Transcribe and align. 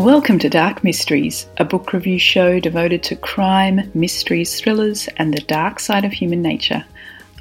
Welcome 0.00 0.38
to 0.38 0.48
Dark 0.48 0.82
Mysteries, 0.82 1.46
a 1.58 1.64
book 1.66 1.92
review 1.92 2.18
show 2.18 2.58
devoted 2.58 3.02
to 3.02 3.16
crime, 3.16 3.90
mysteries, 3.92 4.58
thrillers, 4.58 5.10
and 5.18 5.34
the 5.34 5.42
dark 5.42 5.78
side 5.78 6.06
of 6.06 6.12
human 6.12 6.40
nature. 6.40 6.86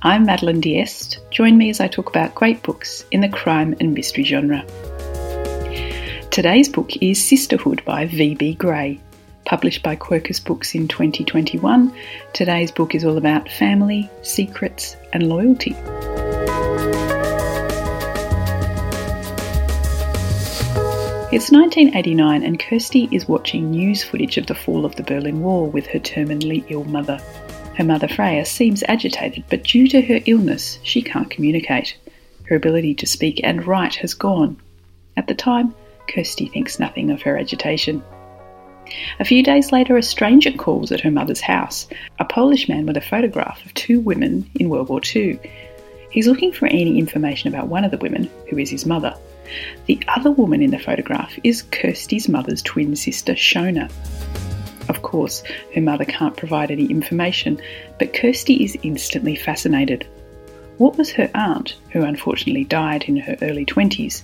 I'm 0.02 0.26
Madeline 0.26 0.60
Diest. 0.60 1.20
Join 1.32 1.58
me 1.58 1.70
as 1.70 1.80
I 1.80 1.88
talk 1.88 2.10
about 2.10 2.36
great 2.36 2.62
books 2.62 3.06
in 3.12 3.22
the 3.22 3.30
crime 3.30 3.76
and 3.80 3.94
mystery 3.94 4.26
genre. 4.26 4.66
Today's 6.32 6.68
book 6.68 6.98
is 7.02 7.26
Sisterhood 7.26 7.82
by 7.86 8.08
V.B. 8.08 8.56
Grey. 8.56 9.00
Published 9.46 9.82
by 9.82 9.96
Quercus 9.96 10.44
Books 10.44 10.76
in 10.76 10.90
2021, 10.90 11.94
today's 12.34 12.72
book 12.72 12.94
is 12.94 13.06
all 13.06 13.18
about 13.18 13.50
family, 13.50 14.10
secrets, 14.22 14.98
and 15.14 15.30
loyalty. 15.30 15.78
It's 21.32 21.52
1989 21.52 22.42
and 22.42 22.60
Kirsty 22.60 23.08
is 23.12 23.28
watching 23.28 23.70
news 23.70 24.04
footage 24.04 24.40
of 24.40 24.48
the 24.48 24.56
fall 24.56 24.84
of 24.84 24.96
the 24.96 25.04
Berlin 25.04 25.42
Wall 25.42 25.68
with 25.68 25.86
her 25.86 26.00
terminally 26.00 26.66
ill 26.70 26.86
mother. 26.86 27.20
Her 27.78 27.84
mother 27.84 28.08
Freya 28.08 28.46
seems 28.46 28.84
agitated, 28.88 29.44
but 29.48 29.62
due 29.62 29.88
to 29.90 30.02
her 30.02 30.22
illness, 30.26 30.80
she 30.82 31.04
can't 31.04 31.30
communicate. 31.30 31.96
Her 32.46 32.56
ability 32.56 32.96
to 32.96 33.06
speak 33.06 33.42
and 33.44 33.68
write 33.68 33.94
has 33.98 34.16
gone. 34.16 34.60
At 35.18 35.28
the 35.28 35.36
time, 35.36 35.76
Kirsty 36.08 36.48
thinks 36.48 36.80
nothing 36.80 37.12
of 37.12 37.22
her 37.22 37.38
agitation. 37.38 38.02
A 39.20 39.26
few 39.26 39.44
days 39.44 39.72
later, 39.72 39.98
a 39.98 40.02
stranger 40.02 40.52
calls 40.52 40.92
at 40.92 41.02
her 41.02 41.12
mother's 41.12 41.42
house, 41.42 41.88
a 42.18 42.26
Polish 42.26 42.68
man 42.68 42.88
with 42.88 42.98
a 42.98 43.02
photograph 43.02 43.64
of 43.68 43.74
two 43.76 44.00
women 44.00 44.50
in 44.56 44.68
World 44.68 44.90
War 44.90 45.00
II. 45.16 45.40
He's 46.10 46.26
looking 46.26 46.52
for 46.52 46.66
any 46.66 46.98
information 46.98 47.54
about 47.54 47.68
one 47.68 47.84
of 47.84 47.92
the 47.92 48.00
women, 48.00 48.32
who 48.50 48.58
is 48.58 48.72
his 48.72 48.88
mother. 48.88 49.16
The 49.86 50.00
other 50.08 50.32
woman 50.32 50.62
in 50.62 50.72
the 50.72 50.80
photograph 50.80 51.38
is 51.44 51.64
Kirsty's 51.64 52.30
mother's 52.30 52.62
twin 52.62 52.96
sister, 52.96 53.34
Shona. 53.34 53.92
Of 54.90 55.04
course, 55.04 55.44
her 55.76 55.82
mother 55.82 56.06
can't 56.06 56.36
provide 56.36 56.72
any 56.72 56.86
information, 56.86 57.62
but 58.00 58.14
Kirsty 58.14 58.64
is 58.64 58.78
instantly 58.82 59.36
fascinated. 59.36 60.08
What 60.78 60.98
was 60.98 61.12
her 61.12 61.30
aunt, 61.36 61.76
who 61.92 62.04
unfortunately 62.04 62.64
died 62.64 63.04
in 63.04 63.18
her 63.18 63.38
early 63.42 63.66
20s, 63.66 64.24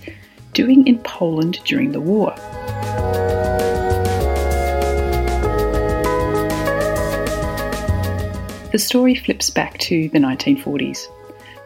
doing 0.54 0.86
in 0.86 0.98
Poland 0.98 1.60
during 1.64 1.92
the 1.92 2.00
war? 2.00 2.34
The 8.72 8.78
story 8.78 9.14
flips 9.14 9.50
back 9.50 9.78
to 9.78 10.08
the 10.08 10.18
1940s. 10.18 11.06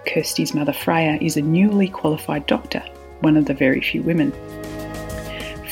Kirsty's 0.06 0.54
mother 0.54 0.72
Freya 0.72 1.18
is 1.20 1.36
a 1.36 1.42
newly 1.42 1.88
qualified 1.88 2.46
doctor 2.46 2.82
one 3.20 3.36
of 3.36 3.46
the 3.46 3.54
very 3.54 3.80
few 3.80 4.02
women. 4.02 4.32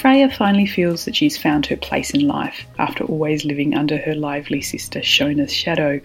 Freya 0.00 0.31
finally 0.31 0.66
feels 0.66 1.04
that 1.04 1.16
she's 1.16 1.36
found 1.36 1.66
her 1.66 1.76
place 1.76 2.10
in 2.10 2.28
life 2.28 2.64
after 2.78 3.04
always 3.04 3.44
living 3.44 3.75
under 3.75 3.98
her 3.98 4.14
lively 4.14 4.60
sister 4.60 5.00
Shona's 5.00 5.53
shadow. 5.53 6.00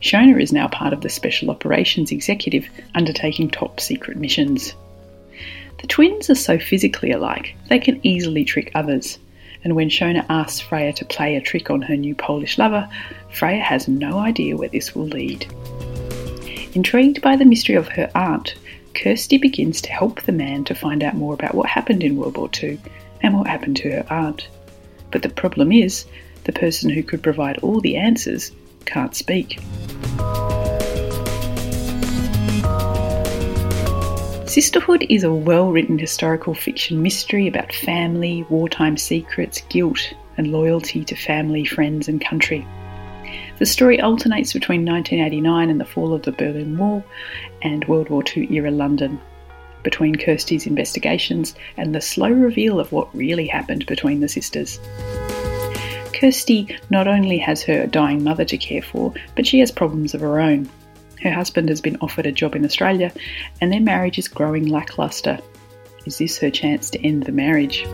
Shona 0.00 0.42
is 0.42 0.52
now 0.52 0.66
part 0.66 0.92
of 0.92 1.00
the 1.00 1.08
Special 1.08 1.50
Operations 1.50 2.10
Executive 2.10 2.66
undertaking 2.94 3.50
top 3.50 3.78
secret 3.78 4.16
missions. 4.16 4.74
The 5.80 5.86
twins 5.86 6.28
are 6.28 6.34
so 6.34 6.58
physically 6.58 7.12
alike, 7.12 7.54
they 7.68 7.78
can 7.78 8.00
easily 8.04 8.44
trick 8.44 8.72
others. 8.74 9.18
And 9.62 9.76
when 9.76 9.90
Shona 9.90 10.26
asks 10.28 10.60
Freya 10.60 10.92
to 10.94 11.04
play 11.04 11.36
a 11.36 11.40
trick 11.40 11.70
on 11.70 11.82
her 11.82 11.96
new 11.96 12.14
Polish 12.14 12.58
lover, 12.58 12.88
Freya 13.30 13.62
has 13.62 13.86
no 13.86 14.18
idea 14.18 14.56
where 14.56 14.68
this 14.68 14.94
will 14.94 15.06
lead. 15.06 15.46
Intrigued 16.74 17.22
by 17.22 17.36
the 17.36 17.44
mystery 17.44 17.76
of 17.76 17.88
her 17.88 18.10
aunt, 18.14 18.56
Kirsty 18.94 19.38
begins 19.38 19.80
to 19.82 19.92
help 19.92 20.22
the 20.22 20.32
man 20.32 20.64
to 20.64 20.74
find 20.74 21.02
out 21.02 21.14
more 21.14 21.34
about 21.34 21.54
what 21.54 21.68
happened 21.68 22.02
in 22.02 22.16
World 22.16 22.36
War 22.36 22.48
II 22.62 22.78
and 23.22 23.36
what 23.36 23.46
happened 23.46 23.76
to 23.78 23.90
her 23.90 24.06
aunt. 24.10 24.48
But 25.10 25.22
the 25.22 25.28
problem 25.28 25.72
is, 25.72 26.06
the 26.44 26.52
person 26.52 26.90
who 26.90 27.02
could 27.02 27.22
provide 27.22 27.58
all 27.58 27.80
the 27.80 27.96
answers 27.96 28.52
can't 28.84 29.14
speak. 29.14 29.58
Sisterhood 34.46 35.04
is 35.08 35.24
a 35.24 35.32
well 35.32 35.72
written 35.72 35.98
historical 35.98 36.54
fiction 36.54 37.02
mystery 37.02 37.48
about 37.48 37.72
family, 37.72 38.44
wartime 38.48 38.96
secrets, 38.96 39.62
guilt, 39.68 40.12
and 40.36 40.52
loyalty 40.52 41.04
to 41.04 41.16
family, 41.16 41.64
friends, 41.64 42.08
and 42.08 42.24
country. 42.24 42.64
The 43.58 43.66
story 43.66 44.00
alternates 44.00 44.52
between 44.52 44.84
1989 44.84 45.70
and 45.70 45.80
the 45.80 45.84
fall 45.84 46.12
of 46.12 46.22
the 46.22 46.32
Berlin 46.32 46.76
Wall 46.76 47.04
and 47.62 47.84
World 47.86 48.10
War 48.10 48.22
II 48.36 48.52
era 48.52 48.70
London, 48.70 49.20
between 49.84 50.16
Kirsty's 50.16 50.66
investigations 50.66 51.54
and 51.76 51.94
the 51.94 52.00
slow 52.00 52.30
reveal 52.30 52.80
of 52.80 52.90
what 52.90 53.14
really 53.14 53.46
happened 53.46 53.86
between 53.86 54.20
the 54.20 54.28
sisters. 54.28 54.80
Kirsty 56.12 56.76
not 56.90 57.06
only 57.06 57.38
has 57.38 57.62
her 57.62 57.86
dying 57.86 58.24
mother 58.24 58.44
to 58.46 58.56
care 58.56 58.82
for, 58.82 59.12
but 59.36 59.46
she 59.46 59.60
has 59.60 59.70
problems 59.70 60.14
of 60.14 60.20
her 60.20 60.40
own. 60.40 60.68
Her 61.22 61.30
husband 61.30 61.68
has 61.68 61.80
been 61.80 61.98
offered 62.00 62.26
a 62.26 62.32
job 62.32 62.56
in 62.56 62.64
Australia, 62.64 63.12
and 63.60 63.72
their 63.72 63.80
marriage 63.80 64.18
is 64.18 64.28
growing 64.28 64.66
lacklustre. 64.66 65.38
Is 66.06 66.18
this 66.18 66.38
her 66.38 66.50
chance 66.50 66.90
to 66.90 67.06
end 67.06 67.24
the 67.24 67.32
marriage? 67.32 67.86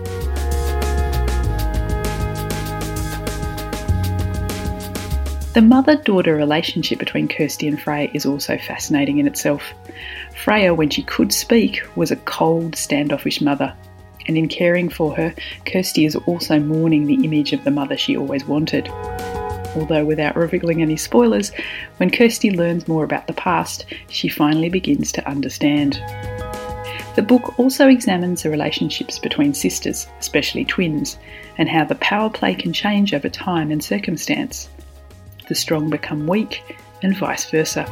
The 5.53 5.63
mother 5.63 5.97
daughter 5.97 6.37
relationship 6.37 7.01
between 7.01 7.27
Kirsty 7.27 7.67
and 7.67 7.81
Freya 7.81 8.09
is 8.15 8.25
also 8.25 8.57
fascinating 8.57 9.19
in 9.19 9.27
itself. 9.27 9.75
Freya, 10.45 10.73
when 10.73 10.91
she 10.91 11.03
could 11.03 11.33
speak, 11.33 11.83
was 11.97 12.13
a 12.13 12.17
cold, 12.17 12.77
standoffish 12.77 13.41
mother, 13.41 13.75
and 14.29 14.39
in 14.39 14.47
caring 14.47 14.89
for 14.89 15.13
her, 15.17 15.35
Kirsty 15.67 16.05
is 16.05 16.15
also 16.15 16.61
mourning 16.61 17.07
the 17.07 17.25
image 17.25 17.53
of 17.53 17.65
the 17.65 17.73
mother 17.73 17.97
she 17.97 18.17
always 18.17 18.45
wanted. 18.45 18.89
Although, 19.75 20.05
without 20.05 20.37
revealing 20.37 20.83
any 20.83 20.97
spoilers, 20.97 21.51
when 21.97 22.11
Kirsty 22.11 22.53
learns 22.53 22.87
more 22.87 23.03
about 23.03 23.27
the 23.27 23.33
past, 23.33 23.87
she 24.09 24.29
finally 24.29 24.69
begins 24.69 25.11
to 25.13 25.29
understand. 25.29 25.95
The 27.17 27.27
book 27.27 27.59
also 27.59 27.89
examines 27.89 28.45
the 28.45 28.51
relationships 28.51 29.19
between 29.19 29.53
sisters, 29.55 30.07
especially 30.21 30.65
twins, 30.65 31.19
and 31.59 31.69
how 31.69 31.87
the 31.87 31.97
power 31.97 32.31
play 32.31 32.55
can 32.55 32.73
change 32.73 33.13
over 33.13 33.29
time 33.29 33.73
and 33.73 33.83
circumstance 33.83 34.69
the 35.51 35.55
strong 35.57 35.91
become 35.91 36.29
weak, 36.29 36.63
and 37.03 37.17
vice 37.17 37.51
versa. 37.51 37.85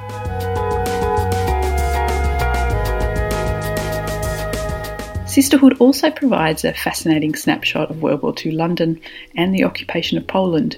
Sisterhood 5.27 5.77
also 5.81 6.11
provides 6.11 6.65
a 6.65 6.73
fascinating 6.73 7.35
snapshot 7.35 7.91
of 7.91 8.01
World 8.01 8.23
War 8.23 8.33
II 8.45 8.53
London 8.53 9.01
and 9.37 9.53
the 9.53 9.65
occupation 9.65 10.19
of 10.19 10.27
Poland, 10.29 10.77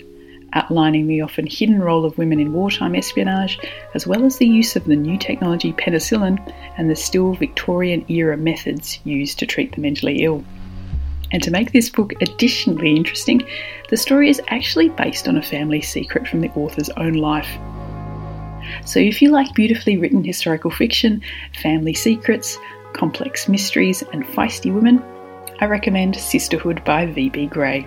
outlining 0.55 1.07
the 1.07 1.21
often 1.21 1.47
hidden 1.47 1.81
role 1.81 2.07
of 2.07 2.17
women 2.17 2.41
in 2.41 2.55
wartime 2.55 2.95
espionage, 2.95 3.59
as 3.95 4.07
well 4.07 4.25
as 4.25 4.39
the 4.39 4.49
use 4.49 4.75
of 4.75 4.85
the 4.87 4.97
new 4.97 5.19
technology 5.19 5.75
penicillin 5.75 6.39
and 6.79 6.89
the 6.89 6.97
still 6.97 7.35
Victorian 7.35 8.07
era 8.09 8.39
methods 8.39 8.99
used 9.05 9.39
to 9.39 9.47
treat 9.47 9.73
the 9.73 9.83
mentally 9.83 10.25
ill. 10.25 10.43
And 11.33 11.43
to 11.43 11.51
make 11.51 11.73
this 11.73 11.89
book 11.89 12.13
additionally 12.21 12.97
interesting, 12.97 13.43
the 13.89 13.97
story 13.97 14.29
is 14.29 14.41
actually 14.49 14.89
based 14.89 15.29
on 15.29 15.37
a 15.37 15.43
family 15.43 15.81
secret 15.81 16.27
from 16.27 16.41
the 16.41 16.51
author's 16.51 16.91
own 16.91 17.15
life. 17.15 17.51
So 18.85 19.01
if 19.01 19.23
you 19.23 19.31
like 19.31 19.55
beautifully 19.55 19.97
written 19.97 20.25
historical 20.25 20.71
fiction, 20.71 21.23
family 21.63 21.95
secrets, 21.95 22.59
complex 22.93 23.49
mysteries, 23.49 24.03
and 24.13 24.25
feisty 24.25 24.73
women, 24.73 25.03
I 25.61 25.67
recommend 25.67 26.17
Sisterhood 26.17 26.85
by 26.85 27.07
V.B. 27.07 27.47
Grey. 27.47 27.87